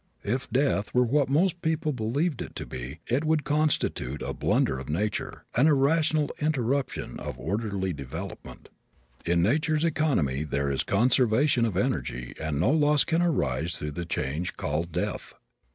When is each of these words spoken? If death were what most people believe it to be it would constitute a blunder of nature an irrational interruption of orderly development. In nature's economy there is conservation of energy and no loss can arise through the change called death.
If 0.23 0.49
death 0.49 0.95
were 0.95 1.03
what 1.03 1.29
most 1.29 1.61
people 1.61 1.93
believe 1.93 2.41
it 2.41 2.55
to 2.55 2.65
be 2.65 3.01
it 3.05 3.23
would 3.23 3.43
constitute 3.43 4.23
a 4.23 4.33
blunder 4.33 4.79
of 4.79 4.89
nature 4.89 5.43
an 5.53 5.67
irrational 5.67 6.31
interruption 6.39 7.19
of 7.19 7.37
orderly 7.37 7.93
development. 7.93 8.69
In 9.27 9.43
nature's 9.43 9.85
economy 9.85 10.41
there 10.43 10.71
is 10.71 10.81
conservation 10.83 11.65
of 11.67 11.77
energy 11.77 12.33
and 12.41 12.59
no 12.59 12.71
loss 12.71 13.03
can 13.03 13.21
arise 13.21 13.75
through 13.75 13.91
the 13.91 14.05
change 14.07 14.57
called 14.57 14.91
death. 14.91 15.35